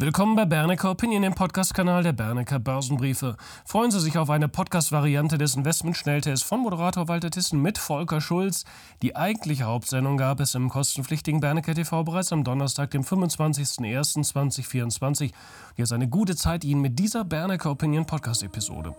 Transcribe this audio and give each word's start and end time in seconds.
Willkommen 0.00 0.36
bei 0.36 0.44
Bernecker 0.44 0.92
Opinion, 0.92 1.22
dem 1.22 1.34
Podcast-Kanal 1.34 2.04
der 2.04 2.12
Bernecker 2.12 2.60
Börsenbriefe. 2.60 3.36
Freuen 3.64 3.90
Sie 3.90 3.98
sich 3.98 4.16
auf 4.16 4.30
eine 4.30 4.46
Podcast-Variante 4.46 5.38
des 5.38 5.56
Investment-Schnelltests 5.56 6.46
von 6.46 6.60
Moderator 6.60 7.08
Walter 7.08 7.32
Tissen 7.32 7.60
mit 7.60 7.78
Volker 7.78 8.20
Schulz. 8.20 8.64
Die 9.02 9.16
eigentliche 9.16 9.64
Hauptsendung 9.64 10.16
gab 10.16 10.38
es 10.38 10.54
im 10.54 10.68
kostenpflichtigen 10.68 11.40
Bernecker 11.40 11.74
TV 11.74 12.04
bereits 12.04 12.32
am 12.32 12.44
Donnerstag, 12.44 12.92
dem 12.92 13.02
25.01.2024. 13.02 15.32
Jetzt 15.74 15.92
eine 15.92 16.08
gute 16.08 16.36
Zeit 16.36 16.62
Ihnen 16.62 16.80
mit 16.80 17.00
dieser 17.00 17.24
Bernecker 17.24 17.72
Opinion 17.72 18.06
Podcast-Episode. 18.06 18.94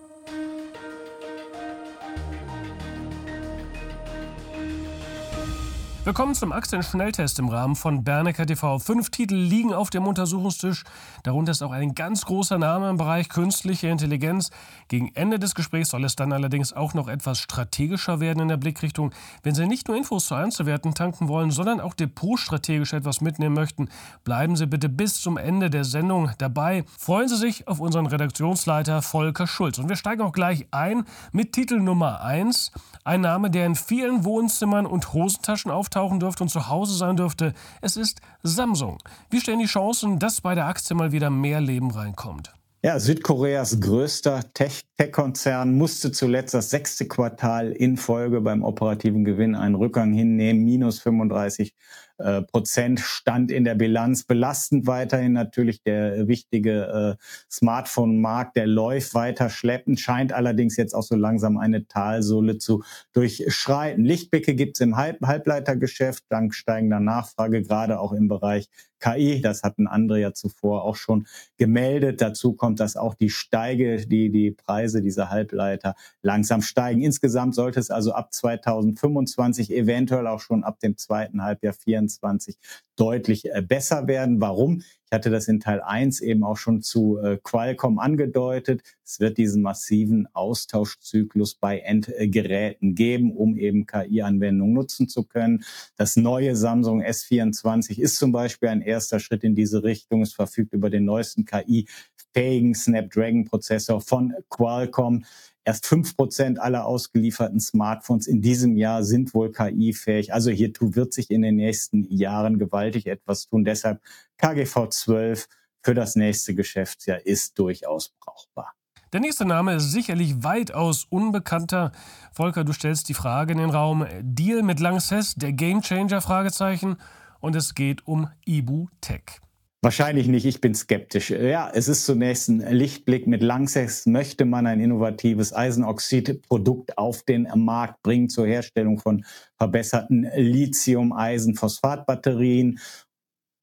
Willkommen 6.05 6.33
zum 6.33 6.53
Aktienschnelltest 6.53 7.39
im 7.39 7.49
Rahmen 7.49 7.75
von 7.75 8.05
Bernecker 8.05 8.45
TV. 8.45 8.79
Fünf 8.79 9.09
Titel 9.09 9.35
liegen 9.35 9.73
auf 9.73 9.89
dem 9.89 10.07
Untersuchungstisch. 10.07 10.85
Darunter 11.23 11.51
ist 11.51 11.61
auch 11.61 11.73
ein 11.73 11.93
ganz 11.93 12.25
großer 12.25 12.57
Name 12.57 12.89
im 12.89 12.95
Bereich 12.95 13.27
künstliche 13.27 13.89
Intelligenz. 13.89 14.49
Gegen 14.87 15.13
Ende 15.13 15.39
des 15.39 15.55
Gesprächs 15.55 15.89
soll 15.89 16.05
es 16.05 16.15
dann 16.15 16.31
allerdings 16.31 16.71
auch 16.71 16.93
noch 16.93 17.09
etwas 17.09 17.39
strategischer 17.39 18.21
werden 18.21 18.39
in 18.39 18.47
der 18.47 18.55
Blickrichtung. 18.55 19.11
Wenn 19.43 19.55
Sie 19.55 19.67
nicht 19.67 19.89
nur 19.89 19.97
Infos 19.97 20.27
zu 20.27 20.35
Einzelwerten 20.35 20.95
tanken 20.95 21.27
wollen, 21.27 21.51
sondern 21.51 21.81
auch 21.81 21.93
depotstrategisch 21.93 22.93
etwas 22.93 23.19
mitnehmen 23.19 23.55
möchten, 23.55 23.89
bleiben 24.23 24.55
Sie 24.55 24.67
bitte 24.67 24.87
bis 24.87 25.21
zum 25.21 25.35
Ende 25.35 25.69
der 25.69 25.83
Sendung 25.83 26.31
dabei. 26.37 26.85
Freuen 26.97 27.27
Sie 27.27 27.37
sich 27.37 27.67
auf 27.67 27.81
unseren 27.81 28.05
Redaktionsleiter 28.05 29.01
Volker 29.01 29.47
Schulz. 29.47 29.77
Und 29.77 29.89
wir 29.89 29.97
steigen 29.97 30.21
auch 30.21 30.31
gleich 30.31 30.65
ein 30.71 31.03
mit 31.33 31.51
Titel 31.51 31.77
Nummer 31.81 32.21
1. 32.21 32.71
Ein 33.03 33.21
Name, 33.21 33.51
der 33.51 33.65
in 33.65 33.75
vielen 33.75 34.23
Wohnzimmern 34.23 34.85
und 34.85 35.13
Hosentaschen 35.13 35.69
auftaucht 35.71 35.98
auftauchen 35.99 36.19
dürfte 36.19 36.43
und 36.43 36.49
zu 36.49 36.69
Hause 36.69 36.95
sein 36.95 37.17
dürfte. 37.17 37.53
Es 37.81 37.97
ist 37.97 38.21
Samsung. 38.41 38.97
Wie 39.29 39.41
stehen 39.41 39.59
die 39.59 39.65
Chancen, 39.65 40.19
dass 40.19 40.41
bei 40.41 40.55
der 40.55 40.67
Aktie 40.67 40.95
mal 40.95 41.11
wieder 41.11 41.29
mehr 41.29 41.59
Leben 41.59 41.91
reinkommt? 41.91 42.53
Ja, 42.81 42.97
Südkoreas 42.97 43.81
größter 43.81 44.53
Tech-Konzern 44.53 45.77
musste 45.77 46.13
zuletzt 46.13 46.53
das 46.53 46.69
sechste 46.69 47.09
Quartal 47.09 47.73
in 47.73 47.97
Folge 47.97 48.39
beim 48.39 48.63
operativen 48.63 49.25
Gewinn 49.25 49.53
einen 49.55 49.75
Rückgang 49.75 50.13
hinnehmen, 50.13 50.63
minus 50.63 51.01
35 51.01 51.75
äh, 52.19 52.41
Prozent 52.41 52.99
stand 52.99 53.51
in 53.51 53.63
der 53.63 53.75
Bilanz. 53.75 54.23
Belastend 54.23 54.87
weiterhin 54.87 55.33
natürlich 55.33 55.83
der 55.83 56.27
wichtige 56.27 57.17
äh, 57.17 57.23
Smartphone-Markt, 57.49 58.57
der 58.57 58.67
läuft 58.67 59.13
weiter 59.13 59.49
schleppend, 59.49 59.99
scheint 59.99 60.33
allerdings 60.33 60.77
jetzt 60.77 60.93
auch 60.93 61.03
so 61.03 61.15
langsam 61.15 61.57
eine 61.57 61.87
Talsohle 61.87 62.57
zu 62.57 62.83
durchschreiten. 63.13 64.03
Lichtblicke 64.03 64.53
gibt's 64.53 64.79
im 64.81 64.97
Halb 64.97 65.19
Halbleitergeschäft 65.23 66.23
dank 66.29 66.53
steigender 66.53 66.99
Nachfrage, 66.99 67.61
gerade 67.61 67.99
auch 67.99 68.11
im 68.11 68.27
Bereich 68.27 68.69
KI. 68.99 69.41
Das 69.41 69.63
hatten 69.63 69.87
andere 69.87 70.19
ja 70.19 70.33
zuvor 70.33 70.83
auch 70.83 70.95
schon 70.95 71.25
gemeldet. 71.57 72.21
Dazu 72.21 72.53
kommt, 72.53 72.79
dass 72.79 72.97
auch 72.97 73.15
die 73.15 73.29
Steige, 73.29 74.05
die, 74.05 74.29
die 74.29 74.51
Preise 74.51 75.01
dieser 75.01 75.29
Halbleiter 75.29 75.95
langsam 76.21 76.61
steigen. 76.61 77.01
Insgesamt 77.01 77.55
sollte 77.55 77.79
es 77.79 77.89
also 77.89 78.11
ab 78.11 78.33
2025, 78.33 79.71
eventuell 79.71 80.27
auch 80.27 80.41
schon 80.41 80.63
ab 80.63 80.79
dem 80.79 80.97
zweiten 80.97 81.41
Halbjahr 81.41 81.73
24 81.73 82.08
2024 82.09 82.57
deutlich 82.95 83.45
äh, 83.45 83.61
besser 83.61 84.07
werden. 84.07 84.41
Warum? 84.41 84.81
Ich 84.81 85.15
hatte 85.15 85.31
das 85.31 85.47
in 85.47 85.59
Teil 85.59 85.81
1 85.81 86.21
eben 86.21 86.43
auch 86.43 86.57
schon 86.57 86.81
zu 86.81 87.17
äh, 87.17 87.39
Qualcomm 87.41 87.97
angedeutet. 87.97 88.83
Es 89.03 89.19
wird 89.19 89.37
diesen 89.39 89.63
massiven 89.63 90.27
Austauschzyklus 90.33 91.55
bei 91.55 91.79
Endgeräten 91.79 92.93
geben, 92.93 93.35
um 93.35 93.57
eben 93.57 93.87
KI-Anwendungen 93.87 94.73
nutzen 94.73 95.07
zu 95.07 95.23
können. 95.23 95.63
Das 95.97 96.15
neue 96.15 96.55
Samsung 96.55 97.01
S24 97.01 97.99
ist 97.99 98.17
zum 98.17 98.31
Beispiel 98.31 98.69
ein 98.69 98.81
erster 98.81 99.19
Schritt 99.19 99.43
in 99.43 99.55
diese 99.55 99.83
Richtung. 99.83 100.21
Es 100.21 100.33
verfügt 100.33 100.73
über 100.73 100.91
den 100.91 101.05
neuesten 101.05 101.45
KI-fähigen 101.45 102.75
Snapdragon-Prozessor 102.75 104.01
von 104.01 104.35
Qualcomm. 104.49 105.25
Erst 105.69 105.85
fünf 105.85 106.17
Prozent 106.17 106.59
aller 106.59 106.83
ausgelieferten 106.83 107.59
Smartphones 107.59 108.25
in 108.25 108.41
diesem 108.41 108.75
Jahr 108.75 109.03
sind 109.03 109.35
wohl 109.35 109.51
KI-fähig. 109.51 110.33
Also 110.33 110.49
hier 110.49 110.71
wird 110.79 111.13
sich 111.13 111.29
in 111.29 111.43
den 111.43 111.57
nächsten 111.57 112.11
Jahren 112.11 112.57
gewaltig 112.57 113.05
etwas 113.05 113.45
tun. 113.45 113.65
Deshalb 113.65 114.01
KGV 114.39 114.89
12 114.89 115.47
für 115.83 115.93
das 115.93 116.15
nächste 116.15 116.55
Geschäftsjahr 116.55 117.23
ist 117.23 117.59
durchaus 117.59 118.15
brauchbar. 118.19 118.73
Der 119.13 119.19
nächste 119.19 119.45
Name 119.45 119.75
ist 119.75 119.91
sicherlich 119.91 120.43
weitaus 120.43 121.05
unbekannter. 121.07 121.91
Volker, 122.33 122.63
du 122.63 122.73
stellst 122.73 123.07
die 123.07 123.13
Frage 123.13 123.51
in 123.51 123.59
den 123.59 123.69
Raum: 123.69 124.07
Deal 124.23 124.63
mit 124.63 124.79
Lanxess, 124.79 125.35
der 125.35 125.53
Gamechanger? 125.53 126.21
Fragezeichen. 126.21 126.97
Und 127.41 127.55
es 127.55 127.75
geht 127.75 128.07
um 128.07 128.27
Ibu 128.43 128.87
Tech. 129.01 129.39
Wahrscheinlich 129.81 130.27
nicht, 130.27 130.45
ich 130.45 130.59
bin 130.59 130.75
skeptisch. 130.75 131.29
Ja, 131.29 131.71
es 131.73 131.87
ist 131.87 132.05
zunächst 132.05 132.49
ein 132.49 132.59
Lichtblick. 132.69 133.27
Mit 133.27 133.41
Langsex 133.41 134.05
möchte 134.05 134.43
man 134.43 134.67
ein 134.67 134.81
innovatives 134.81 135.55
Eisenoxidprodukt 135.55 136.97
auf 136.97 137.23
den 137.23 137.47
Markt 137.55 138.03
bringen 138.03 138.27
zur 138.27 138.45
Herstellung 138.45 138.99
von 138.99 139.23
verbesserten 139.57 140.29
Lithium-Eisen-Phosphat-Batterien. 140.35 142.79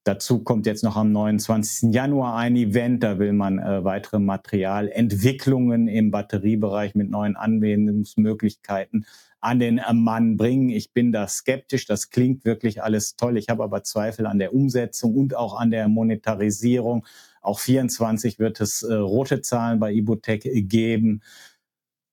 Dazu 0.05 0.43
kommt 0.43 0.65
jetzt 0.65 0.83
noch 0.83 0.95
am 0.95 1.11
29. 1.11 1.93
Januar 1.93 2.35
ein 2.37 2.55
Event, 2.55 3.03
da 3.03 3.19
will 3.19 3.33
man 3.33 3.59
äh, 3.59 3.83
weitere 3.83 4.17
Materialentwicklungen 4.17 5.87
im 5.87 6.09
Batteriebereich 6.09 6.95
mit 6.95 7.11
neuen 7.11 7.35
Anwendungsmöglichkeiten 7.35 9.05
an 9.39 9.59
den 9.59 9.81
Mann 9.93 10.37
bringen. 10.37 10.69
Ich 10.69 10.93
bin 10.93 11.11
da 11.11 11.27
skeptisch. 11.27 11.85
Das 11.85 12.09
klingt 12.09 12.45
wirklich 12.45 12.83
alles 12.83 13.15
toll. 13.15 13.37
Ich 13.37 13.49
habe 13.49 13.63
aber 13.63 13.83
Zweifel 13.83 14.25
an 14.25 14.39
der 14.39 14.53
Umsetzung 14.53 15.15
und 15.15 15.35
auch 15.35 15.59
an 15.59 15.71
der 15.71 15.87
Monetarisierung. 15.87 17.05
Auch 17.41 17.59
24 17.59 18.39
wird 18.39 18.59
es 18.61 18.83
äh, 18.83 18.93
rote 18.93 19.41
Zahlen 19.41 19.79
bei 19.79 19.93
Ibotec 19.93 20.43
geben. 20.69 21.21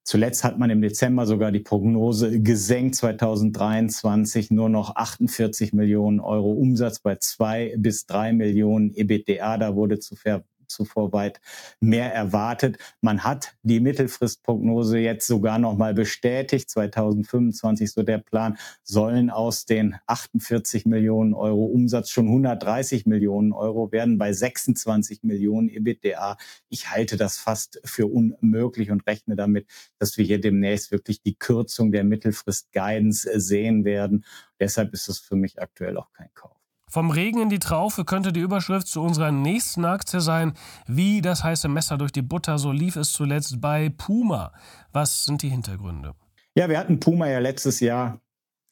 Zuletzt 0.07 0.45
hat 0.45 0.59
man 0.59 0.69
im 0.69 0.83
Dezember 0.83 1.25
sogar 1.25 1.51
die 1.51 1.61
Prognose 1.61 2.43
gesenkt, 2.43 2.95
2023 2.97 4.51
nur 4.51 4.69
noch 4.69 4.97
48 4.97 5.73
Millionen 5.73 6.21
Euro 6.21 6.53
Umsatz 6.53 6.99
bei 7.01 7.17
zwei 7.17 7.75
bis 7.79 8.05
drei 8.05 8.35
Millionen 8.35 8.93
EBITDA. 8.93 9.57
Da 9.57 9.75
wurde 9.75 9.99
zu 10.01 10.15
ver 10.15 10.45
zuvor 10.75 11.13
weit 11.13 11.41
mehr 11.81 12.13
erwartet. 12.13 12.79
Man 13.01 13.25
hat 13.25 13.55
die 13.63 13.81
Mittelfristprognose 13.81 14.99
jetzt 14.99 15.27
sogar 15.27 15.59
noch 15.59 15.77
mal 15.77 15.95
bestätigt. 15.95 16.69
2025 16.71 17.93
so 17.93 18.03
der 18.03 18.19
Plan 18.19 18.59
sollen 18.83 19.31
aus 19.31 19.65
den 19.65 19.97
48 20.07 20.87
Millionen 20.87 21.35
Euro 21.35 21.65
Umsatz 21.65 22.11
schon 22.11 22.27
130 22.27 23.07
Millionen 23.07 23.53
Euro 23.53 23.93
werden 23.93 24.19
bei 24.19 24.33
26 24.33 25.23
Millionen 25.23 25.69
EBITDA. 25.69 26.37
Ich 26.69 26.91
halte 26.91 27.17
das 27.17 27.39
fast 27.39 27.81
für 27.85 28.07
unmöglich 28.07 28.91
und 28.91 29.07
rechne 29.07 29.37
damit, 29.37 29.67
dass 29.99 30.19
wir 30.19 30.25
hier 30.25 30.41
demnächst 30.41 30.91
wirklich 30.91 31.23
die 31.23 31.37
Kürzung 31.37 31.93
der 31.93 32.05
Mittelfrist 32.05 32.73
Guidance 32.73 33.29
sehen 33.41 33.85
werden. 33.85 34.25
Deshalb 34.61 34.93
ist 34.93 35.09
es 35.09 35.19
für 35.19 35.37
mich 35.37 35.61
aktuell 35.61 35.97
auch 35.97 36.13
kein 36.13 36.33
Kauf. 36.35 36.64
Vom 36.95 37.11
Regen 37.11 37.41
in 37.43 37.49
die 37.49 37.59
Traufe 37.59 38.05
könnte 38.05 38.33
die 38.33 38.39
Überschrift 38.39 38.87
zu 38.87 39.03
unserer 39.03 39.33
nächsten 39.33 39.85
Aktie 39.85 40.21
sein. 40.21 40.53
Wie 40.87 41.21
das 41.23 41.43
heiße 41.43 41.67
Messer 41.67 41.99
durch 41.99 42.13
die 42.13 42.23
Butter, 42.23 42.57
so 42.57 42.71
lief 42.71 42.95
es 42.95 43.11
zuletzt 43.11 43.61
bei 43.61 43.89
Puma. 43.89 44.53
Was 44.93 45.25
sind 45.25 45.43
die 45.43 45.49
Hintergründe? 45.49 46.15
Ja, 46.55 46.69
wir 46.69 46.79
hatten 46.79 47.01
Puma 47.01 47.27
ja 47.27 47.41
letztes 47.41 47.81
Jahr 47.81 48.21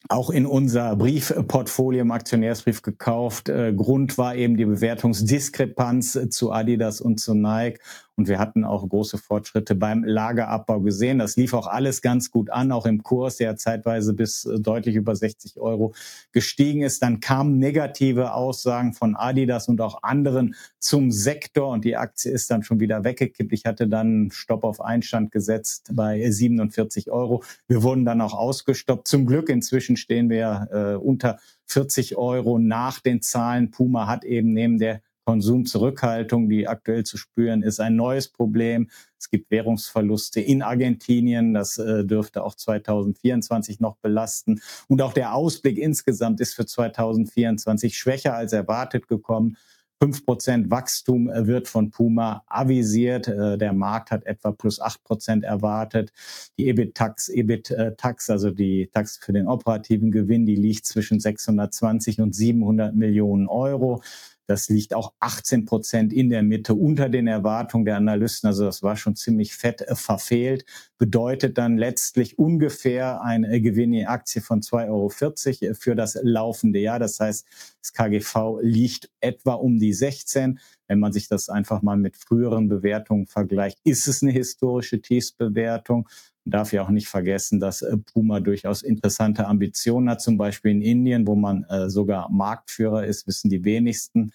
auch 0.08 0.30
in 0.30 0.46
unser 0.46 0.94
Briefportfolio 0.94 2.02
im 2.02 2.12
Aktionärsbrief 2.12 2.82
gekauft. 2.82 3.48
Äh, 3.48 3.72
Grund 3.72 4.16
war 4.18 4.36
eben 4.36 4.56
die 4.56 4.66
Bewertungsdiskrepanz 4.66 6.16
zu 6.30 6.52
Adidas 6.52 7.00
und 7.00 7.18
zu 7.18 7.34
Nike. 7.34 7.80
Und 8.16 8.28
wir 8.28 8.38
hatten 8.38 8.64
auch 8.64 8.86
große 8.86 9.16
Fortschritte 9.16 9.74
beim 9.74 10.04
Lagerabbau 10.04 10.80
gesehen. 10.80 11.18
Das 11.18 11.36
lief 11.36 11.54
auch 11.54 11.66
alles 11.66 12.02
ganz 12.02 12.30
gut 12.30 12.50
an, 12.50 12.70
auch 12.70 12.84
im 12.84 13.02
Kurs, 13.02 13.38
der 13.38 13.56
zeitweise 13.56 14.12
bis 14.12 14.44
äh, 14.44 14.60
deutlich 14.60 14.96
über 14.96 15.16
60 15.16 15.58
Euro 15.58 15.94
gestiegen 16.30 16.82
ist. 16.82 17.02
Dann 17.02 17.20
kamen 17.20 17.58
negative 17.58 18.34
Aussagen 18.34 18.92
von 18.92 19.16
Adidas 19.16 19.68
und 19.68 19.80
auch 19.80 20.02
anderen 20.02 20.54
zum 20.78 21.10
Sektor 21.10 21.70
und 21.70 21.84
die 21.84 21.96
Aktie 21.96 22.30
ist 22.30 22.50
dann 22.50 22.62
schon 22.62 22.80
wieder 22.80 23.02
weggekippt. 23.02 23.52
Ich 23.52 23.64
hatte 23.64 23.88
dann 23.88 24.30
Stopp 24.30 24.64
auf 24.64 24.82
Einstand 24.82 25.30
gesetzt 25.32 25.90
bei 25.92 26.30
47 26.30 27.10
Euro. 27.10 27.42
Wir 27.66 27.82
wurden 27.82 28.04
dann 28.04 28.20
auch 28.20 28.34
ausgestoppt. 28.34 29.08
Zum 29.08 29.24
Glück 29.26 29.48
inzwischen 29.48 29.96
stehen 29.96 30.28
wir 30.28 30.68
äh, 30.70 30.94
unter 30.96 31.38
40 31.66 32.16
Euro 32.16 32.58
nach 32.58 33.00
den 33.00 33.22
Zahlen. 33.22 33.70
Puma 33.70 34.06
hat 34.06 34.24
eben 34.24 34.52
neben 34.52 34.78
der 34.78 35.00
Konsumzurückhaltung, 35.24 36.48
die 36.48 36.68
aktuell 36.68 37.04
zu 37.04 37.16
spüren 37.16 37.62
ist, 37.62 37.80
ein 37.80 37.96
neues 37.96 38.28
Problem. 38.28 38.90
Es 39.18 39.30
gibt 39.30 39.50
Währungsverluste 39.50 40.40
in 40.40 40.62
Argentinien. 40.62 41.54
Das 41.54 41.78
äh, 41.78 42.04
dürfte 42.04 42.42
auch 42.42 42.54
2024 42.54 43.80
noch 43.80 43.96
belasten. 43.96 44.60
Und 44.88 45.00
auch 45.02 45.12
der 45.12 45.34
Ausblick 45.34 45.78
insgesamt 45.78 46.40
ist 46.40 46.54
für 46.54 46.66
2024 46.66 47.96
schwächer 47.96 48.34
als 48.34 48.52
erwartet 48.52 49.08
gekommen. 49.08 49.56
5% 50.02 50.68
Wachstum 50.68 51.30
äh, 51.30 51.46
wird 51.46 51.68
von 51.68 51.90
Puma 51.90 52.42
avisiert. 52.48 53.28
Äh, 53.28 53.56
der 53.56 53.72
Markt 53.72 54.10
hat 54.10 54.26
etwa 54.26 54.50
plus 54.50 54.82
8% 54.82 55.44
erwartet. 55.44 56.12
Die 56.58 56.66
EBIT-Tax, 56.68 57.28
EBIT-Tax, 57.28 58.28
also 58.28 58.50
die 58.50 58.88
Tax 58.92 59.18
für 59.18 59.32
den 59.32 59.46
operativen 59.46 60.10
Gewinn, 60.10 60.44
die 60.44 60.56
liegt 60.56 60.86
zwischen 60.86 61.20
620 61.20 62.20
und 62.20 62.34
700 62.34 62.96
Millionen 62.96 63.46
Euro. 63.46 64.02
Das 64.46 64.68
liegt 64.68 64.94
auch 64.94 65.12
18 65.20 65.64
Prozent 65.64 66.12
in 66.12 66.28
der 66.28 66.42
Mitte 66.42 66.74
unter 66.74 67.08
den 67.08 67.26
Erwartungen 67.26 67.84
der 67.84 67.96
Analysten. 67.96 68.48
Also 68.48 68.64
das 68.64 68.82
war 68.82 68.96
schon 68.96 69.14
ziemlich 69.16 69.54
fett 69.54 69.82
äh, 69.82 69.94
verfehlt. 69.94 70.64
Bedeutet 70.98 71.58
dann 71.58 71.76
letztlich 71.76 72.38
ungefähr 72.38 73.22
ein 73.22 73.44
äh, 73.44 73.60
Gewinn 73.60 73.92
in 73.92 74.06
Aktie 74.06 74.42
von 74.42 74.60
2,40 74.60 74.88
Euro 74.88 75.70
äh, 75.70 75.74
für 75.74 75.94
das 75.94 76.18
laufende 76.22 76.80
Jahr. 76.80 76.98
Das 76.98 77.20
heißt, 77.20 77.46
das 77.80 77.92
KGV 77.92 78.58
liegt 78.62 79.10
etwa 79.20 79.54
um 79.54 79.78
die 79.78 79.92
16. 79.92 80.58
Wenn 80.88 80.98
man 80.98 81.12
sich 81.12 81.28
das 81.28 81.48
einfach 81.48 81.82
mal 81.82 81.96
mit 81.96 82.16
früheren 82.16 82.68
Bewertungen 82.68 83.26
vergleicht, 83.26 83.78
ist 83.84 84.08
es 84.08 84.22
eine 84.22 84.32
historische 84.32 85.00
Tiefsbewertung. 85.00 86.08
Darf 86.44 86.72
ja 86.72 86.82
auch 86.82 86.90
nicht 86.90 87.08
vergessen, 87.08 87.60
dass 87.60 87.82
äh, 87.82 87.96
Puma 87.96 88.40
durchaus 88.40 88.82
interessante 88.82 89.46
Ambitionen 89.46 90.10
hat, 90.10 90.20
zum 90.20 90.36
Beispiel 90.36 90.72
in 90.72 90.82
Indien, 90.82 91.26
wo 91.26 91.34
man 91.34 91.64
äh, 91.64 91.88
sogar 91.88 92.30
Marktführer 92.30 93.04
ist, 93.04 93.26
wissen 93.26 93.48
die 93.48 93.64
wenigsten. 93.64 94.32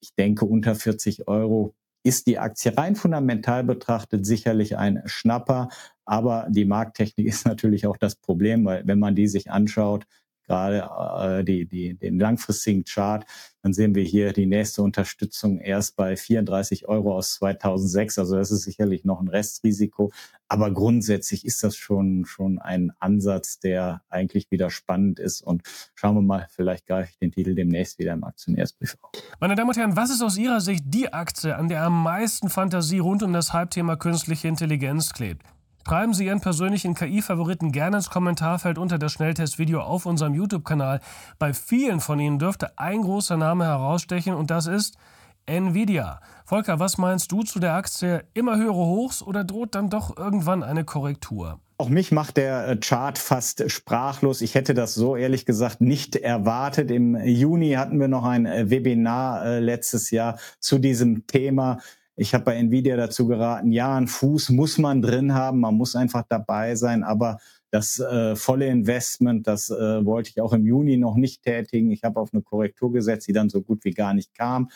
Ich 0.00 0.14
denke, 0.14 0.44
unter 0.44 0.74
40 0.74 1.28
Euro 1.28 1.74
ist 2.06 2.28
die 2.28 2.38
Aktie 2.38 2.76
rein 2.76 2.94
fundamental 2.94 3.64
betrachtet 3.64 4.24
sicherlich 4.24 4.76
ein 4.76 5.02
Schnapper. 5.06 5.68
Aber 6.04 6.46
die 6.48 6.64
Markttechnik 6.64 7.26
ist 7.26 7.46
natürlich 7.46 7.86
auch 7.86 7.96
das 7.96 8.14
Problem, 8.16 8.64
weil 8.64 8.86
wenn 8.86 8.98
man 8.98 9.16
die 9.16 9.26
sich 9.26 9.50
anschaut, 9.50 10.06
gerade 10.46 11.40
äh, 11.40 11.44
die, 11.44 11.66
die, 11.66 11.94
den 11.94 12.18
langfristigen 12.18 12.84
Chart, 12.84 13.24
dann 13.62 13.72
sehen 13.72 13.96
wir 13.96 14.04
hier 14.04 14.32
die 14.32 14.46
nächste 14.46 14.82
Unterstützung 14.82 15.58
erst 15.58 15.96
bei 15.96 16.16
34 16.16 16.86
Euro 16.86 17.16
aus 17.16 17.34
2006. 17.34 18.18
Also 18.18 18.36
das 18.36 18.52
ist 18.52 18.62
sicherlich 18.62 19.04
noch 19.04 19.20
ein 19.20 19.26
Restrisiko. 19.26 20.12
Aber 20.46 20.70
grundsätzlich 20.70 21.44
ist 21.44 21.64
das 21.64 21.76
schon, 21.76 22.24
schon 22.26 22.60
ein 22.60 22.92
Ansatz, 23.00 23.58
der 23.58 24.02
eigentlich 24.08 24.52
wieder 24.52 24.70
spannend 24.70 25.18
ist. 25.18 25.42
Und 25.42 25.62
schauen 25.94 26.14
wir 26.14 26.22
mal, 26.22 26.46
vielleicht 26.50 26.86
greife 26.86 27.10
ich 27.10 27.18
den 27.18 27.32
Titel 27.32 27.56
demnächst 27.56 27.98
wieder 27.98 28.12
im 28.12 28.22
Aktionärsbrief 28.22 28.96
auf. 29.02 29.10
Meine 29.40 29.56
Damen 29.56 29.70
und 29.70 29.76
Herren, 29.76 29.96
was 29.96 30.10
ist 30.10 30.22
aus 30.22 30.36
Ihrer 30.36 30.60
Sicht 30.60 30.84
die 30.86 31.12
Aktie, 31.12 31.56
an 31.56 31.68
der 31.68 31.82
am 31.82 32.04
meisten 32.04 32.48
Fantasie 32.48 33.00
rund 33.00 33.24
um 33.24 33.32
das 33.32 33.52
Halbthema 33.52 33.96
künstliche 33.96 34.46
Intelligenz 34.46 35.12
klebt? 35.12 35.42
Schreiben 35.86 36.14
Sie 36.14 36.26
Ihren 36.26 36.40
persönlichen 36.40 36.96
KI-Favoriten 36.96 37.70
gerne 37.70 37.98
ins 37.98 38.10
Kommentarfeld 38.10 38.76
unter 38.76 38.98
das 38.98 39.12
Schnelltestvideo 39.12 39.80
auf 39.80 40.04
unserem 40.04 40.34
YouTube-Kanal. 40.34 41.00
Bei 41.38 41.54
vielen 41.54 42.00
von 42.00 42.18
Ihnen 42.18 42.40
dürfte 42.40 42.76
ein 42.76 43.02
großer 43.02 43.36
Name 43.36 43.66
herausstechen 43.66 44.34
und 44.34 44.50
das 44.50 44.66
ist 44.66 44.98
Nvidia. 45.46 46.18
Volker, 46.44 46.80
was 46.80 46.98
meinst 46.98 47.30
du 47.30 47.44
zu 47.44 47.60
der 47.60 47.74
Aktie? 47.74 48.24
Immer 48.34 48.56
höhere 48.56 48.74
Hochs 48.74 49.22
oder 49.22 49.44
droht 49.44 49.76
dann 49.76 49.88
doch 49.88 50.16
irgendwann 50.16 50.64
eine 50.64 50.82
Korrektur? 50.82 51.60
Auch 51.78 51.88
mich 51.88 52.10
macht 52.10 52.36
der 52.36 52.66
äh, 52.66 52.76
Chart 52.78 53.16
fast 53.16 53.70
sprachlos. 53.70 54.40
Ich 54.40 54.56
hätte 54.56 54.74
das 54.74 54.94
so 54.94 55.14
ehrlich 55.14 55.46
gesagt 55.46 55.80
nicht 55.80 56.16
erwartet. 56.16 56.90
Im 56.90 57.16
Juni 57.24 57.74
hatten 57.74 58.00
wir 58.00 58.08
noch 58.08 58.24
ein 58.24 58.46
äh, 58.46 58.68
Webinar 58.70 59.44
äh, 59.44 59.60
letztes 59.60 60.10
Jahr 60.10 60.36
zu 60.58 60.80
diesem 60.80 61.28
Thema. 61.28 61.78
Ich 62.16 62.32
habe 62.34 62.44
bei 62.44 62.56
Nvidia 62.56 62.96
dazu 62.96 63.26
geraten, 63.26 63.72
ja, 63.72 63.94
einen 63.94 64.08
Fuß 64.08 64.50
muss 64.50 64.78
man 64.78 65.02
drin 65.02 65.34
haben, 65.34 65.60
man 65.60 65.74
muss 65.74 65.94
einfach 65.94 66.24
dabei 66.28 66.74
sein, 66.74 67.04
aber 67.04 67.38
das 67.70 68.00
äh, 68.00 68.36
volle 68.36 68.68
Investment, 68.68 69.46
das 69.46 69.68
äh, 69.68 70.04
wollte 70.04 70.30
ich 70.30 70.40
auch 70.40 70.54
im 70.54 70.64
Juni 70.64 70.96
noch 70.96 71.16
nicht 71.16 71.42
tätigen. 71.42 71.90
Ich 71.90 72.04
habe 72.04 72.18
auf 72.18 72.32
eine 72.32 72.42
Korrektur 72.42 72.90
gesetzt, 72.90 73.28
die 73.28 73.32
dann 73.34 73.50
so 73.50 73.60
gut 73.60 73.84
wie 73.84 73.90
gar 73.90 74.14
nicht 74.14 74.34
kam. 74.34 74.70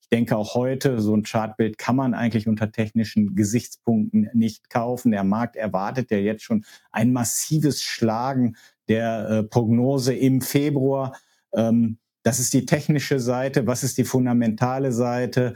Ich 0.00 0.08
denke 0.08 0.36
auch 0.36 0.54
heute, 0.54 1.00
so 1.00 1.14
ein 1.14 1.24
Chartbild 1.24 1.78
kann 1.78 1.96
man 1.96 2.14
eigentlich 2.14 2.46
unter 2.46 2.70
technischen 2.70 3.34
Gesichtspunkten 3.34 4.30
nicht 4.32 4.70
kaufen. 4.70 5.10
Der 5.10 5.24
Markt 5.24 5.56
erwartet 5.56 6.10
ja 6.10 6.18
jetzt 6.18 6.44
schon 6.44 6.64
ein 6.92 7.12
massives 7.12 7.82
Schlagen 7.82 8.56
der 8.88 9.28
äh, 9.28 9.42
Prognose 9.42 10.14
im 10.14 10.40
Februar. 10.40 11.16
Ähm, 11.52 11.98
das 12.22 12.38
ist 12.38 12.54
die 12.54 12.66
technische 12.66 13.20
Seite. 13.20 13.66
Was 13.66 13.82
ist 13.82 13.98
die 13.98 14.04
fundamentale 14.04 14.92
Seite? 14.92 15.54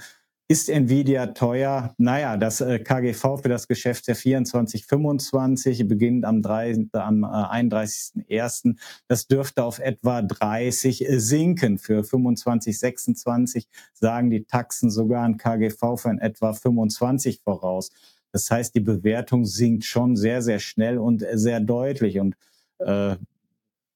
Ist 0.51 0.69
Nvidia 0.69 1.27
teuer? 1.27 1.95
Naja, 1.97 2.37
das 2.37 2.61
äh, 2.61 2.81
KGV 2.81 3.41
für 3.41 3.49
das 3.49 3.69
Geschäftsjahr 3.69 4.17
24, 4.17 4.85
25 4.85 5.87
beginnt 5.87 6.25
am, 6.25 6.43
3, 6.43 6.89
am 6.91 7.25
31.01. 7.25 8.71
Äh, 8.71 8.75
das 9.07 9.29
dürfte 9.29 9.63
auf 9.63 9.79
etwa 9.79 10.23
30 10.23 11.09
äh, 11.09 11.21
sinken. 11.21 11.79
Für 11.79 12.03
25, 12.03 12.77
26 12.77 13.69
sagen 13.93 14.31
die 14.31 14.43
Taxen 14.43 14.91
sogar 14.91 15.23
ein 15.23 15.37
KGV 15.37 15.97
von 15.97 16.19
etwa 16.19 16.53
25 16.53 17.43
voraus. 17.45 17.93
Das 18.33 18.51
heißt, 18.51 18.75
die 18.75 18.81
Bewertung 18.81 19.45
sinkt 19.45 19.85
schon 19.85 20.17
sehr, 20.17 20.43
sehr 20.43 20.59
schnell 20.59 20.99
und 20.99 21.25
sehr 21.33 21.61
deutlich. 21.61 22.19
Und 22.19 22.35
äh, 22.81 23.15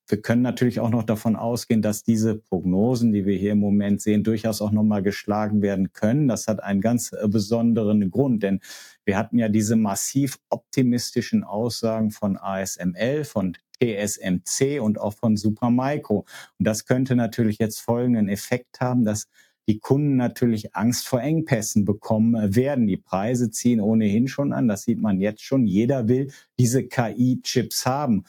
wir 0.07 0.21
können 0.21 0.43
natürlich 0.43 0.81
auch 0.81 0.91
noch 0.91 1.03
davon 1.03 1.35
ausgehen, 1.35 1.81
dass 1.81 2.03
diese 2.03 2.35
Prognosen, 2.35 3.13
die 3.13 3.25
wir 3.25 3.37
hier 3.37 3.53
im 3.53 3.61
Moment 3.61 4.03
sehen, 4.03 4.23
durchaus 4.23 4.61
auch 4.61 4.71
nochmal 4.71 5.03
geschlagen 5.03 5.63
werden 5.63 5.93
können. 5.93 6.29
Das 6.29 6.47
hat 6.47 6.63
einen 6.63 6.81
ganz 6.81 7.13
äh, 7.13 7.27
besonderen 7.27 8.11
Grund, 8.11 8.43
denn 8.43 8.61
wir 9.05 9.17
hatten 9.17 9.39
ja 9.39 9.49
diese 9.49 9.77
massiv 9.77 10.39
optimistischen 10.51 11.43
Aussagen 11.43 12.11
von 12.11 12.37
ASML, 12.37 13.25
von 13.25 13.57
TSMC 13.81 14.81
und 14.81 15.01
auch 15.01 15.15
von 15.15 15.37
Supermicro. 15.37 16.27
Und 16.59 16.67
das 16.67 16.85
könnte 16.85 17.17
natürlich 17.17 17.59
jetzt 17.59 17.81
folgenden 17.81 18.29
Effekt 18.29 18.81
haben, 18.81 19.05
dass 19.05 19.29
die 19.67 19.79
Kunden 19.79 20.17
natürlich 20.17 20.77
Angst 20.77 21.09
vor 21.09 21.23
Engpässen 21.23 21.87
bekommen 21.87 22.55
werden. 22.55 22.87
Die 22.87 22.99
Preise 22.99 23.51
ziehen 23.51 23.81
ohnehin 23.81 24.29
schon 24.29 24.53
an. 24.53 24.69
Das 24.69 24.83
sieht 24.83 25.01
man 25.01 25.21
jetzt 25.21 25.43
schon. 25.43 25.67
Jeder 25.67 26.07
will 26.07 26.31
diese 26.59 26.85
KI-Chips 26.85 27.87
haben 27.87 28.25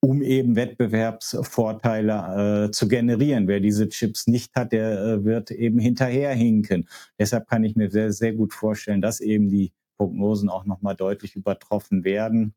um 0.00 0.22
eben 0.22 0.56
Wettbewerbsvorteile 0.56 2.66
äh, 2.66 2.70
zu 2.70 2.88
generieren. 2.88 3.48
Wer 3.48 3.60
diese 3.60 3.88
Chips 3.88 4.26
nicht 4.26 4.54
hat, 4.54 4.72
der 4.72 4.98
äh, 4.98 5.24
wird 5.24 5.50
eben 5.50 5.78
hinterherhinken. 5.78 6.88
Deshalb 7.18 7.48
kann 7.48 7.64
ich 7.64 7.76
mir 7.76 7.90
sehr, 7.90 8.12
sehr 8.12 8.32
gut 8.32 8.54
vorstellen, 8.54 9.00
dass 9.00 9.20
eben 9.20 9.48
die 9.48 9.72
Prognosen 9.96 10.48
auch 10.48 10.64
nochmal 10.64 10.94
deutlich 10.94 11.34
übertroffen 11.34 12.04
werden. 12.04 12.54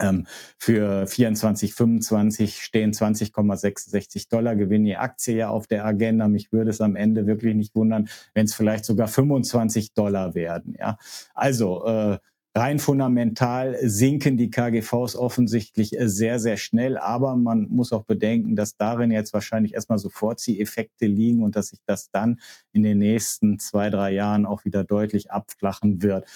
Ähm, 0.00 0.26
für 0.58 1.06
24, 1.06 1.74
25 1.74 2.62
stehen 2.62 2.92
20,66 2.92 4.30
Dollar 4.30 4.56
Gewinn 4.56 4.86
je 4.86 4.96
Aktie 4.96 5.36
ja 5.36 5.50
auf 5.50 5.66
der 5.66 5.84
Agenda. 5.84 6.28
Mich 6.28 6.52
würde 6.52 6.70
es 6.70 6.80
am 6.80 6.96
Ende 6.96 7.26
wirklich 7.26 7.54
nicht 7.54 7.74
wundern, 7.74 8.08
wenn 8.32 8.46
es 8.46 8.54
vielleicht 8.54 8.84
sogar 8.84 9.08
25 9.08 9.94
Dollar 9.94 10.34
werden. 10.34 10.74
Ja, 10.78 10.98
also 11.34 11.84
äh, 11.84 12.18
Rein 12.58 12.80
fundamental 12.80 13.76
sinken 13.82 14.36
die 14.36 14.50
KGVs 14.50 15.14
offensichtlich 15.14 15.96
äh, 15.96 16.08
sehr, 16.08 16.40
sehr 16.40 16.56
schnell. 16.56 16.98
Aber 16.98 17.36
man 17.36 17.68
muss 17.68 17.92
auch 17.92 18.02
bedenken, 18.02 18.56
dass 18.56 18.76
darin 18.76 19.12
jetzt 19.12 19.32
wahrscheinlich 19.32 19.74
erstmal 19.74 19.98
so 19.98 20.08
Vorzieheffekte 20.08 21.06
liegen 21.06 21.44
und 21.44 21.54
dass 21.54 21.68
sich 21.68 21.78
das 21.86 22.10
dann 22.10 22.40
in 22.72 22.82
den 22.82 22.98
nächsten 22.98 23.60
zwei, 23.60 23.90
drei 23.90 24.10
Jahren 24.10 24.44
auch 24.44 24.64
wieder 24.64 24.82
deutlich 24.82 25.30
abflachen 25.30 26.02
wird. 26.02 26.26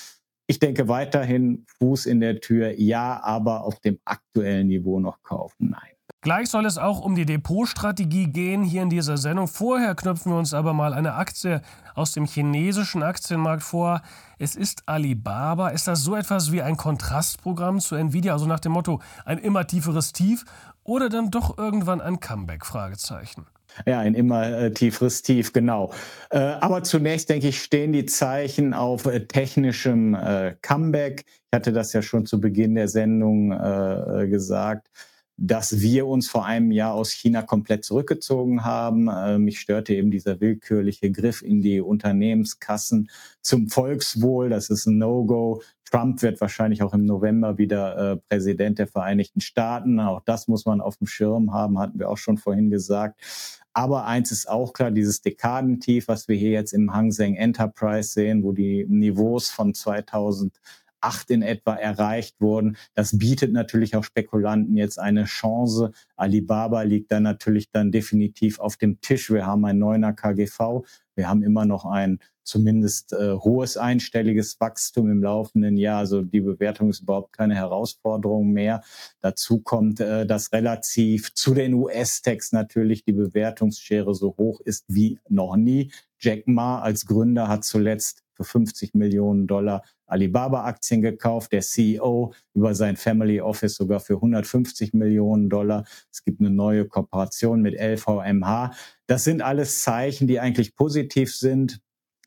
Ich 0.47 0.61
denke 0.61 0.87
weiterhin 0.87 1.65
Fuß 1.79 2.07
in 2.07 2.21
der 2.21 2.41
Tür, 2.41 2.79
ja, 2.79 3.21
aber 3.21 3.65
auf 3.65 3.81
dem 3.81 3.99
aktuellen 4.05 4.69
Niveau 4.69 5.01
noch 5.01 5.23
kaufen, 5.25 5.71
nein. 5.71 5.91
Gleich 6.23 6.51
soll 6.51 6.67
es 6.67 6.79
auch 6.79 7.01
um 7.01 7.17
die 7.17 7.27
Depotstrategie 7.27 8.29
gehen 8.29 8.63
hier 8.63 8.83
in 8.83 8.91
dieser 8.91 9.17
Sendung. 9.17 9.49
Vorher 9.49 9.97
knüpfen 9.97 10.31
wir 10.31 10.39
uns 10.39 10.55
aber 10.55 10.73
mal 10.73 10.95
eine 10.95 11.15
Aktie 11.15 11.61
aus 11.97 12.13
dem 12.13 12.27
chinesischen 12.27 13.03
Aktienmarkt 13.03 13.65
vor. 13.65 14.03
Es 14.39 14.55
ist 14.55 14.85
Alibaba. 14.87 15.71
Ist 15.71 15.89
das 15.89 16.05
so 16.05 16.15
etwas 16.15 16.53
wie 16.53 16.63
ein 16.63 16.77
Kontrastprogramm 16.77 17.81
zu 17.81 17.97
Nvidia, 17.97 18.35
also 18.35 18.47
nach 18.47 18.61
dem 18.61 18.71
Motto 18.71 19.01
ein 19.25 19.39
immer 19.39 19.67
tieferes 19.67 20.13
Tief 20.13 20.45
oder 20.85 21.09
dann 21.09 21.33
doch 21.33 21.59
irgendwann 21.59 22.01
ein 22.01 22.21
Comeback? 22.21 22.67
Fragezeichen. 22.67 23.47
Ja, 23.85 23.99
ein 23.99 24.15
immer 24.15 24.47
äh, 24.47 24.71
tieferes 24.71 25.23
Tief, 25.23 25.53
genau. 25.53 25.93
Äh, 26.31 26.39
aber 26.39 26.85
zunächst, 26.85 27.31
denke 27.31 27.49
ich, 27.49 27.61
stehen 27.61 27.93
die 27.93 28.07
Zeichen 28.07 28.75
auf 28.75 29.07
äh, 29.07 29.27
technischem 29.27 30.15
äh, 30.15 30.55
Comeback. 30.63 31.25
Ich 31.27 31.57
hatte 31.57 31.73
das 31.73 31.93
ja 31.93 32.01
schon 32.01 32.27
zu 32.27 32.41
Beginn 32.41 32.77
der 32.77 32.87
Sendung 32.87 33.51
äh, 33.51 34.29
gesagt 34.29 34.89
dass 35.45 35.81
wir 35.81 36.07
uns 36.07 36.29
vor 36.29 36.47
einem 36.47 36.71
Jahr 36.71 36.95
aus 36.95 37.11
China 37.11 37.43
komplett 37.43 37.85
zurückgezogen 37.85 38.65
haben. 38.65 39.09
Äh, 39.09 39.39
mich 39.39 39.59
störte 39.59 39.93
eben 39.93 40.13
dieser 40.13 40.41
willkürliche 40.41 41.11
Griff 41.11 41.43
in 41.43 41.61
die 41.61 41.81
Unternehmenskassen 41.81 43.11
zum 43.41 43.69
Volkswohl. 43.69 44.51
Das 44.51 44.71
ist 44.71 44.87
ein 44.87 44.99
No-Go. 44.99 45.61
Trump 45.91 46.23
wird 46.23 46.41
wahrscheinlich 46.41 46.85
auch 46.85 46.95
im 46.95 47.07
November 47.07 47.59
wieder 47.59 48.13
äh, 48.13 48.17
Präsident 48.29 48.79
der 48.79 48.87
Vereinigten 48.87 49.41
Staaten. 49.41 49.99
Auch 49.99 50.23
das 50.25 50.47
muss 50.47 50.65
man 50.65 50.81
auf 50.81 50.99
dem 50.99 51.09
Schirm 51.09 51.53
haben, 51.53 51.81
hatten 51.81 51.99
wir 51.99 52.09
auch 52.09 52.19
schon 52.19 52.39
vorhin 52.39 52.71
gesagt. 52.71 53.21
Aber 53.73 54.07
eins 54.07 54.31
ist 54.31 54.49
auch 54.49 54.73
klar, 54.73 54.93
dieses 54.93 55.23
Dekadentief, 55.23 56.07
was 56.07 56.29
wir 56.29 56.37
hier 56.37 56.53
jetzt 56.53 56.73
im 56.73 56.95
Hang 56.95 57.11
Seng 57.11 57.35
Enterprise 57.35 58.11
sehen, 58.11 58.45
wo 58.45 58.53
die 58.53 58.87
Niveaus 58.89 59.51
von 59.51 59.75
2000 59.75 60.53
acht 61.03 61.31
in 61.31 61.43
etwa 61.43 61.75
erreicht 61.75 62.41
wurden. 62.41 62.77
Das 62.95 63.19
bietet 63.19 63.53
natürlich 63.53 63.97
auch 63.97 64.05
Spekulanten 64.05 64.77
jetzt 64.77 64.99
eine 64.99 65.25
Chance. 65.25 65.93
Alibaba 66.17 66.83
liegt 66.83 67.13
dann 67.13 67.25
natürlich 67.25 67.71
dann 67.71 67.93
definitiv 67.93 68.59
auf 68.59 68.77
dem 68.77 69.01
Tisch. 69.01 69.31
Wir 69.31 69.47
haben 69.47 69.65
ein 69.65 69.79
neuner 69.79 70.13
KGV. 70.13 70.85
Wir 71.15 71.29
haben 71.29 71.43
immer 71.43 71.67
noch 71.67 71.85
ein 71.85 72.19
zumindest 72.45 73.13
äh, 73.13 73.35
hohes 73.35 73.77
einstelliges 73.77 74.61
Wachstum 74.61 75.11
im 75.11 75.23
laufenden 75.23 75.77
Jahr. 75.77 75.99
Also 75.99 76.23
die 76.23 76.41
Bewertung 76.41 76.91
ist 76.91 77.03
überhaupt 77.03 77.33
keine 77.33 77.55
Herausforderung 77.55 78.51
mehr. 78.51 78.83
Dazu 79.21 79.61
kommt, 79.61 80.01
äh, 80.01 80.27
dass 80.27 80.53
relativ 80.53 81.35
zu 81.35 81.55
den 81.55 81.75
US-Techs 81.75 82.53
natürlich 82.53 83.05
die 83.05 83.13
Bewertungsschere 83.13 84.15
so 84.15 84.35
hoch 84.39 84.61
ist 84.61 84.85
wie 84.89 85.19
noch 85.29 85.57
nie. 85.57 85.93
Jack 86.19 86.47
Ma 86.47 86.81
als 86.81 87.07
Gründer 87.07 87.49
hat 87.49 87.65
zuletzt 87.65 88.23
für 88.35 88.45
50 88.45 88.95
Millionen 88.95 89.47
Dollar 89.47 89.83
Alibaba-Aktien 90.13 91.03
gekauft, 91.03 91.53
der 91.53 91.63
CEO 91.63 92.33
über 92.55 92.75
sein 92.75 92.97
Family 92.97 93.41
Office 93.41 93.75
sogar 93.75 94.01
für 94.01 94.15
150 94.15 94.93
Millionen 94.93 95.49
Dollar. 95.49 95.85
Es 96.11 96.25
gibt 96.25 96.41
eine 96.41 96.51
neue 96.51 96.87
Kooperation 96.87 97.63
mit 97.63 97.75
LVMH. 97.75 98.73
Das 99.07 99.25
sind 99.25 99.43
alles 99.43 99.83
Zeichen, 99.83 100.29
die 100.29 100.39
eigentlich 100.39 100.77
positiv 100.77 101.35
sind. 101.35 101.81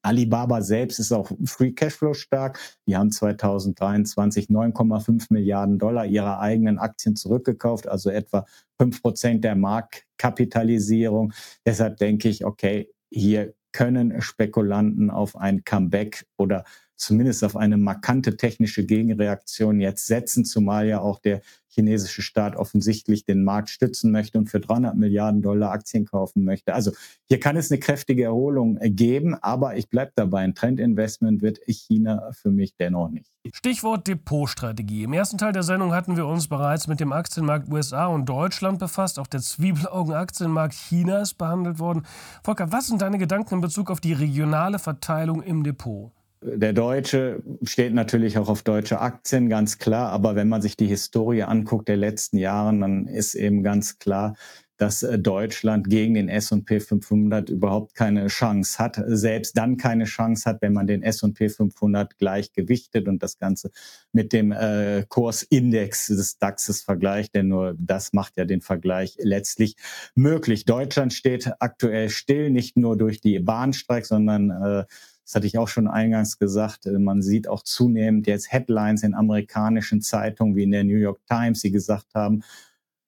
Alibaba 0.05 0.61
selbst 0.61 0.99
ist 0.99 1.11
auch 1.11 1.31
Free 1.45 1.71
Cashflow 1.71 2.13
stark. 2.13 2.59
Die 2.87 2.95
haben 2.95 3.11
2023 3.11 4.47
9,5 4.47 5.27
Milliarden 5.29 5.79
Dollar 5.79 6.05
ihrer 6.05 6.39
eigenen 6.39 6.77
Aktien 6.77 7.15
zurückgekauft, 7.15 7.87
also 7.87 8.11
etwa 8.11 8.45
fünf 8.79 9.01
Prozent 9.01 9.43
der 9.43 9.55
Marktkapitalisierung. 9.55 11.33
Deshalb 11.65 11.97
denke 11.97 12.29
ich, 12.29 12.45
okay, 12.45 12.87
hier 13.09 13.55
können 13.71 14.21
Spekulanten 14.21 15.09
auf 15.09 15.35
ein 15.35 15.63
Comeback 15.65 16.25
oder 16.37 16.63
zumindest 16.95 17.43
auf 17.43 17.55
eine 17.55 17.77
markante 17.77 18.37
technische 18.37 18.85
Gegenreaktion 18.85 19.79
jetzt 19.79 20.07
setzen, 20.07 20.45
zumal 20.45 20.87
ja 20.87 20.99
auch 20.99 21.19
der 21.19 21.41
chinesische 21.75 22.21
Staat 22.21 22.55
offensichtlich 22.55 23.25
den 23.25 23.43
Markt 23.43 23.69
stützen 23.69 24.11
möchte 24.11 24.37
und 24.37 24.49
für 24.49 24.59
300 24.61 24.95
Milliarden 24.95 25.41
Dollar 25.41 25.71
Aktien 25.71 26.05
kaufen 26.05 26.45
möchte. 26.45 26.73
Also 26.73 26.91
hier 27.27 27.39
kann 27.39 27.57
es 27.57 27.69
eine 27.69 27.79
kräftige 27.79 28.23
Erholung 28.23 28.79
geben, 28.81 29.35
aber 29.35 29.75
ich 29.75 29.89
bleibe 29.89 30.13
dabei, 30.15 30.41
ein 30.41 30.55
Trendinvestment 30.55 31.41
wird 31.41 31.59
China 31.67 32.31
für 32.31 32.49
mich 32.49 32.75
dennoch 32.77 33.09
nicht. 33.09 33.29
Stichwort 33.53 34.07
Depotstrategie. 34.07 35.03
Im 35.03 35.13
ersten 35.13 35.37
Teil 35.37 35.51
der 35.51 35.63
Sendung 35.63 35.93
hatten 35.93 36.15
wir 36.15 36.25
uns 36.25 36.47
bereits 36.47 36.87
mit 36.87 36.99
dem 36.99 37.11
Aktienmarkt 37.11 37.69
USA 37.69 38.07
und 38.07 38.25
Deutschland 38.25 38.79
befasst. 38.79 39.19
Auch 39.19 39.27
der 39.27 39.41
Zwiebelaugen-Aktienmarkt 39.41 40.73
China 40.73 41.19
ist 41.19 41.35
behandelt 41.35 41.79
worden. 41.79 42.05
Volker, 42.43 42.71
was 42.71 42.87
sind 42.87 43.01
deine 43.01 43.17
Gedanken 43.17 43.55
in 43.55 43.61
Bezug 43.61 43.91
auf 43.91 43.99
die 43.99 44.13
regionale 44.13 44.79
Verteilung 44.79 45.43
im 45.43 45.63
Depot? 45.63 46.11
Der 46.47 46.73
Deutsche 46.73 47.41
steht 47.63 47.95
natürlich 47.95 48.37
auch 48.37 48.49
auf 48.49 48.61
deutsche 48.61 48.99
Aktien, 48.99 49.49
ganz 49.49 49.79
klar. 49.79 50.11
Aber 50.11 50.35
wenn 50.35 50.47
man 50.47 50.61
sich 50.61 50.77
die 50.77 50.85
Historie 50.85 51.41
anguckt 51.41 51.87
der 51.87 51.97
letzten 51.97 52.37
Jahre, 52.37 52.77
dann 52.77 53.07
ist 53.07 53.33
eben 53.33 53.63
ganz 53.63 53.97
klar, 53.97 54.35
dass 54.77 55.01
äh, 55.01 55.17
Deutschland 55.17 55.89
gegen 55.89 56.13
den 56.13 56.29
S&P 56.29 56.79
500 56.79 57.49
überhaupt 57.49 57.95
keine 57.95 58.27
Chance 58.27 58.77
hat, 58.77 59.01
selbst 59.07 59.57
dann 59.57 59.77
keine 59.77 60.03
Chance 60.03 60.47
hat, 60.47 60.61
wenn 60.61 60.73
man 60.73 60.85
den 60.85 61.01
S&P 61.01 61.49
500 61.49 62.19
gleich 62.19 62.51
gewichtet 62.53 63.07
und 63.07 63.23
das 63.23 63.39
Ganze 63.39 63.71
mit 64.11 64.31
dem 64.31 64.51
äh, 64.51 65.03
Kursindex 65.07 66.07
des 66.07 66.37
DAXes 66.37 66.81
vergleicht, 66.81 67.33
denn 67.33 67.47
nur 67.47 67.75
das 67.79 68.13
macht 68.13 68.37
ja 68.37 68.45
den 68.45 68.61
Vergleich 68.61 69.17
letztlich 69.19 69.77
möglich. 70.13 70.65
Deutschland 70.65 71.13
steht 71.13 71.51
aktuell 71.59 72.09
still, 72.09 72.51
nicht 72.51 72.77
nur 72.77 72.97
durch 72.97 73.19
die 73.19 73.39
Bahnstreik, 73.39 74.05
sondern 74.05 74.51
äh, 74.51 74.83
das 75.25 75.35
hatte 75.35 75.47
ich 75.47 75.57
auch 75.57 75.67
schon 75.67 75.87
eingangs 75.87 76.37
gesagt. 76.37 76.85
Äh, 76.85 76.99
man 76.99 77.21
sieht 77.21 77.47
auch 77.47 77.63
zunehmend 77.63 78.27
jetzt 78.27 78.51
Headlines 78.51 79.03
in 79.03 79.15
amerikanischen 79.15 80.01
Zeitungen 80.01 80.55
wie 80.55 80.63
in 80.63 80.71
der 80.71 80.83
New 80.83 80.97
York 80.97 81.19
Times, 81.27 81.61
die 81.61 81.71
gesagt 81.71 82.13
haben, 82.13 82.43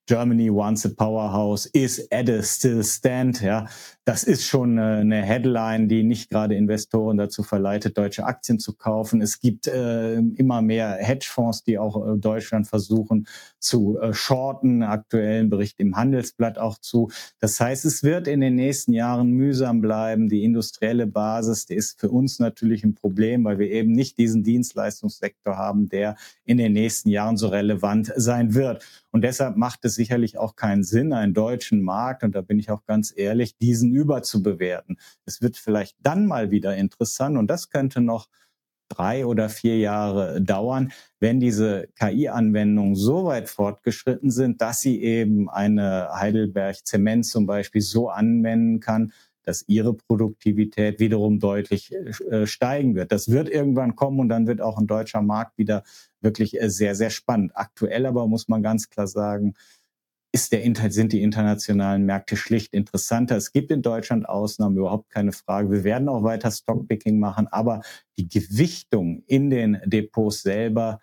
Germany 0.08 0.50
once 0.50 0.86
a 0.86 0.88
powerhouse 0.88 1.66
is 1.66 2.08
at 2.10 2.30
a 2.30 2.42
still 2.42 2.82
stand. 2.82 3.42
Ja, 3.42 3.66
das 4.06 4.24
ist 4.24 4.44
schon 4.46 4.78
eine 4.78 5.22
Headline, 5.22 5.86
die 5.86 6.02
nicht 6.02 6.30
gerade 6.30 6.54
Investoren 6.54 7.18
dazu 7.18 7.42
verleitet, 7.42 7.98
deutsche 7.98 8.24
Aktien 8.24 8.58
zu 8.58 8.72
kaufen. 8.72 9.20
Es 9.20 9.38
gibt 9.38 9.66
äh, 9.66 10.14
immer 10.14 10.62
mehr 10.62 10.96
Hedgefonds, 10.98 11.62
die 11.62 11.78
auch 11.78 12.14
äh, 12.14 12.16
Deutschland 12.16 12.66
versuchen 12.66 13.26
zu 13.58 13.98
äh, 14.00 14.14
shorten. 14.14 14.82
Aktuellen 14.82 15.50
Bericht 15.50 15.78
im 15.78 15.94
Handelsblatt 15.94 16.56
auch 16.56 16.78
zu. 16.78 17.10
Das 17.38 17.60
heißt, 17.60 17.84
es 17.84 18.02
wird 18.02 18.28
in 18.28 18.40
den 18.40 18.54
nächsten 18.54 18.94
Jahren 18.94 19.32
mühsam 19.32 19.82
bleiben. 19.82 20.30
Die 20.30 20.42
industrielle 20.42 21.06
Basis, 21.06 21.66
die 21.66 21.74
ist 21.74 22.00
für 22.00 22.08
uns 22.08 22.38
natürlich 22.38 22.84
ein 22.84 22.94
Problem, 22.94 23.44
weil 23.44 23.58
wir 23.58 23.70
eben 23.70 23.92
nicht 23.92 24.16
diesen 24.16 24.42
Dienstleistungssektor 24.42 25.58
haben, 25.58 25.90
der 25.90 26.16
in 26.46 26.56
den 26.56 26.72
nächsten 26.72 27.10
Jahren 27.10 27.36
so 27.36 27.48
relevant 27.48 28.10
sein 28.16 28.54
wird. 28.54 28.82
Und 29.18 29.22
deshalb 29.22 29.56
macht 29.56 29.84
es 29.84 29.96
sicherlich 29.96 30.38
auch 30.38 30.54
keinen 30.54 30.84
Sinn, 30.84 31.12
einen 31.12 31.34
deutschen 31.34 31.82
Markt, 31.82 32.22
und 32.22 32.36
da 32.36 32.40
bin 32.40 32.60
ich 32.60 32.70
auch 32.70 32.84
ganz 32.84 33.12
ehrlich, 33.16 33.56
diesen 33.56 33.92
überzubewerten. 33.92 34.96
Es 35.24 35.42
wird 35.42 35.56
vielleicht 35.56 35.96
dann 36.00 36.24
mal 36.24 36.52
wieder 36.52 36.76
interessant 36.76 37.36
und 37.36 37.48
das 37.48 37.68
könnte 37.68 38.00
noch 38.00 38.28
drei 38.88 39.26
oder 39.26 39.48
vier 39.48 39.76
Jahre 39.76 40.40
dauern, 40.40 40.92
wenn 41.18 41.40
diese 41.40 41.88
KI-Anwendungen 41.98 42.94
so 42.94 43.24
weit 43.24 43.48
fortgeschritten 43.48 44.30
sind, 44.30 44.60
dass 44.60 44.82
sie 44.82 45.02
eben 45.02 45.50
eine 45.50 46.10
Heidelberg 46.12 46.86
Zement 46.86 47.26
zum 47.26 47.44
Beispiel 47.44 47.82
so 47.82 48.10
anwenden 48.10 48.78
kann, 48.78 49.10
dass 49.48 49.64
ihre 49.66 49.94
Produktivität 49.94 51.00
wiederum 51.00 51.38
deutlich 51.38 51.90
äh, 52.30 52.46
steigen 52.46 52.94
wird. 52.94 53.12
Das 53.12 53.30
wird 53.30 53.48
irgendwann 53.48 53.96
kommen 53.96 54.20
und 54.20 54.28
dann 54.28 54.46
wird 54.46 54.60
auch 54.60 54.76
ein 54.76 54.86
deutscher 54.86 55.22
Markt 55.22 55.56
wieder 55.56 55.84
wirklich 56.20 56.60
äh, 56.60 56.68
sehr, 56.68 56.94
sehr 56.94 57.08
spannend. 57.08 57.52
Aktuell 57.54 58.04
aber 58.04 58.26
muss 58.26 58.48
man 58.48 58.62
ganz 58.62 58.90
klar 58.90 59.06
sagen, 59.06 59.54
ist 60.32 60.52
der, 60.52 60.70
sind 60.90 61.14
die 61.14 61.22
internationalen 61.22 62.04
Märkte 62.04 62.36
schlicht 62.36 62.74
interessanter. 62.74 63.38
Es 63.38 63.50
gibt 63.50 63.70
in 63.70 63.80
Deutschland 63.80 64.28
Ausnahmen, 64.28 64.76
überhaupt 64.76 65.08
keine 65.08 65.32
Frage. 65.32 65.70
Wir 65.70 65.82
werden 65.82 66.10
auch 66.10 66.22
weiter 66.22 66.50
Stockpicking 66.50 67.18
machen, 67.18 67.46
aber 67.46 67.80
die 68.18 68.28
Gewichtung 68.28 69.22
in 69.26 69.48
den 69.48 69.80
Depots 69.86 70.42
selber 70.42 71.00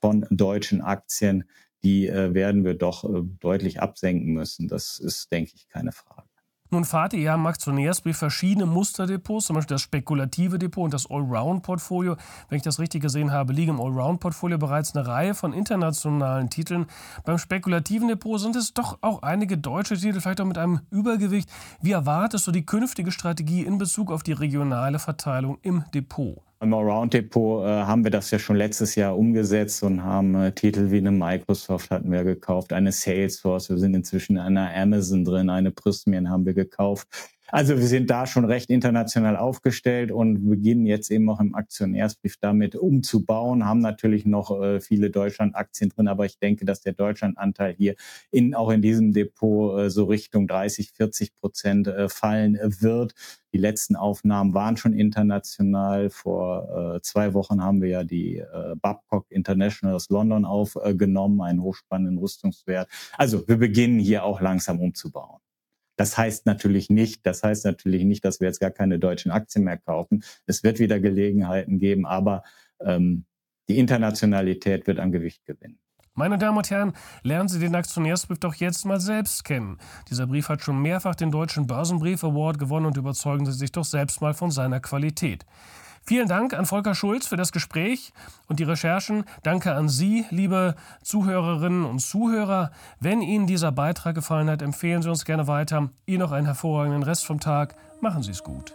von 0.00 0.24
deutschen 0.30 0.80
Aktien, 0.80 1.42
die 1.82 2.06
äh, 2.06 2.34
werden 2.34 2.64
wir 2.64 2.74
doch 2.74 3.02
äh, 3.02 3.22
deutlich 3.40 3.82
absenken 3.82 4.32
müssen. 4.32 4.68
Das 4.68 5.00
ist, 5.00 5.32
denke 5.32 5.50
ich, 5.56 5.66
keine 5.66 5.90
Frage. 5.90 6.28
Nun 6.74 6.84
ja 7.12 7.34
am 7.34 7.46
Aktionärsbrief 7.46 8.16
verschiedene 8.16 8.66
Musterdepots, 8.66 9.46
zum 9.46 9.54
Beispiel 9.54 9.76
das 9.76 9.82
spekulative 9.82 10.58
Depot 10.58 10.82
und 10.82 10.92
das 10.92 11.08
Allround-Portfolio. 11.08 12.16
Wenn 12.48 12.56
ich 12.56 12.64
das 12.64 12.80
richtig 12.80 13.00
gesehen 13.00 13.30
habe, 13.30 13.52
liegen 13.52 13.74
im 13.74 13.80
Allround-Portfolio 13.80 14.58
bereits 14.58 14.96
eine 14.96 15.06
Reihe 15.06 15.34
von 15.34 15.52
internationalen 15.52 16.50
Titeln. 16.50 16.86
Beim 17.24 17.38
spekulativen 17.38 18.08
Depot 18.08 18.40
sind 18.40 18.56
es 18.56 18.74
doch 18.74 18.98
auch 19.02 19.22
einige 19.22 19.56
deutsche 19.56 19.96
Titel, 19.96 20.20
vielleicht 20.20 20.40
auch 20.40 20.46
mit 20.46 20.58
einem 20.58 20.80
Übergewicht. 20.90 21.48
Wie 21.80 21.92
erwartest 21.92 22.44
du 22.48 22.50
die 22.50 22.66
künftige 22.66 23.12
Strategie 23.12 23.62
in 23.62 23.78
Bezug 23.78 24.10
auf 24.10 24.24
die 24.24 24.32
regionale 24.32 24.98
Verteilung 24.98 25.58
im 25.62 25.84
Depot? 25.94 26.42
Im 26.64 26.72
Allround-Depot 26.72 27.62
äh, 27.62 27.68
haben 27.68 28.04
wir 28.04 28.10
das 28.10 28.30
ja 28.30 28.38
schon 28.38 28.56
letztes 28.56 28.94
Jahr 28.94 29.18
umgesetzt 29.18 29.82
und 29.82 30.02
haben 30.02 30.34
äh, 30.34 30.50
Titel 30.50 30.90
wie 30.90 30.96
eine 30.96 31.10
Microsoft 31.10 31.90
hatten 31.90 32.10
wir 32.10 32.24
gekauft, 32.24 32.72
eine 32.72 32.90
Salesforce, 32.90 33.68
wir 33.68 33.76
sind 33.76 33.94
inzwischen 33.94 34.36
in 34.36 34.42
einer 34.42 34.74
Amazon 34.74 35.26
drin, 35.26 35.50
eine 35.50 35.70
Prysmian 35.70 36.30
haben 36.30 36.46
wir 36.46 36.54
gekauft. 36.54 37.06
Also 37.48 37.76
wir 37.78 37.86
sind 37.86 38.10
da 38.10 38.26
schon 38.26 38.46
recht 38.46 38.70
international 38.70 39.36
aufgestellt 39.36 40.10
und 40.10 40.48
beginnen 40.48 40.86
jetzt 40.86 41.10
eben 41.10 41.28
auch 41.28 41.40
im 41.40 41.54
Aktionärsbrief 41.54 42.38
damit 42.38 42.74
umzubauen, 42.74 43.66
haben 43.66 43.80
natürlich 43.80 44.24
noch 44.24 44.60
äh, 44.62 44.80
viele 44.80 45.10
Deutschland-Aktien 45.10 45.90
drin, 45.90 46.08
aber 46.08 46.24
ich 46.24 46.38
denke, 46.38 46.64
dass 46.64 46.80
der 46.80 46.94
Deutschland-Anteil 46.94 47.74
hier 47.74 47.96
in, 48.30 48.54
auch 48.54 48.70
in 48.70 48.80
diesem 48.80 49.12
Depot 49.12 49.78
äh, 49.78 49.90
so 49.90 50.04
Richtung 50.04 50.46
30, 50.46 50.92
40 50.92 51.36
Prozent 51.36 51.86
äh, 51.86 52.08
fallen 52.08 52.58
wird. 52.80 53.14
Die 53.52 53.58
letzten 53.58 53.94
Aufnahmen 53.94 54.54
waren 54.54 54.76
schon 54.76 54.94
international. 54.94 56.10
Vor 56.10 56.96
äh, 56.96 57.00
zwei 57.02 57.34
Wochen 57.34 57.62
haben 57.62 57.82
wir 57.82 57.88
ja 57.88 58.04
die 58.04 58.38
äh, 58.38 58.74
Babcock 58.80 59.26
International 59.30 59.94
aus 59.94 60.08
London 60.08 60.44
aufgenommen, 60.44 61.40
einen 61.42 61.62
hochspannenden 61.62 62.18
Rüstungswert. 62.18 62.88
Also 63.16 63.46
wir 63.46 63.58
beginnen 63.58 64.00
hier 64.00 64.24
auch 64.24 64.40
langsam 64.40 64.80
umzubauen. 64.80 65.43
Das 65.96 66.18
heißt 66.18 66.46
natürlich 66.46 66.90
nicht, 66.90 67.24
das 67.26 67.42
heißt 67.42 67.64
natürlich 67.64 68.04
nicht, 68.04 68.24
dass 68.24 68.40
wir 68.40 68.48
jetzt 68.48 68.60
gar 68.60 68.70
keine 68.70 68.98
deutschen 68.98 69.30
Aktien 69.30 69.64
mehr 69.64 69.78
kaufen. 69.78 70.24
Es 70.46 70.62
wird 70.64 70.78
wieder 70.78 71.00
Gelegenheiten 71.00 71.78
geben, 71.78 72.06
aber 72.06 72.42
ähm, 72.80 73.24
die 73.68 73.78
Internationalität 73.78 74.86
wird 74.86 74.98
an 74.98 75.12
Gewicht 75.12 75.44
gewinnen. 75.44 75.78
Meine 76.16 76.38
Damen 76.38 76.58
und 76.58 76.70
Herren, 76.70 76.92
lernen 77.24 77.48
Sie 77.48 77.58
den 77.58 77.74
Aktionärsbrief 77.74 78.38
doch 78.38 78.54
jetzt 78.54 78.84
mal 78.84 79.00
selbst 79.00 79.42
kennen. 79.44 79.78
Dieser 80.08 80.28
Brief 80.28 80.48
hat 80.48 80.62
schon 80.62 80.80
mehrfach 80.80 81.16
den 81.16 81.32
Deutschen 81.32 81.66
Börsenbrief 81.66 82.22
Award 82.22 82.60
gewonnen 82.60 82.86
und 82.86 82.96
überzeugen 82.96 83.46
Sie 83.46 83.52
sich 83.52 83.72
doch 83.72 83.84
selbst 83.84 84.20
mal 84.20 84.32
von 84.32 84.52
seiner 84.52 84.78
Qualität. 84.78 85.44
Vielen 86.06 86.28
Dank 86.28 86.52
an 86.52 86.66
Volker 86.66 86.94
Schulz 86.94 87.26
für 87.26 87.36
das 87.36 87.50
Gespräch 87.50 88.12
und 88.46 88.60
die 88.60 88.64
Recherchen. 88.64 89.24
Danke 89.42 89.74
an 89.74 89.88
Sie, 89.88 90.26
liebe 90.28 90.74
Zuhörerinnen 91.02 91.86
und 91.86 92.00
Zuhörer. 92.00 92.72
Wenn 93.00 93.22
Ihnen 93.22 93.46
dieser 93.46 93.72
Beitrag 93.72 94.14
gefallen 94.14 94.50
hat, 94.50 94.60
empfehlen 94.60 95.00
Sie 95.00 95.08
uns 95.08 95.24
gerne 95.24 95.46
weiter. 95.46 95.88
Ihnen 96.04 96.20
noch 96.20 96.32
einen 96.32 96.46
hervorragenden 96.46 97.02
Rest 97.02 97.24
vom 97.24 97.40
Tag. 97.40 97.74
Machen 98.02 98.22
Sie 98.22 98.32
es 98.32 98.42
gut. 98.42 98.74